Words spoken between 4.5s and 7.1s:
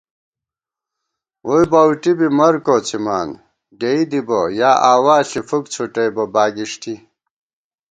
یا آوا ݪی فُک څھُٹَئیبہ باگِݭٹی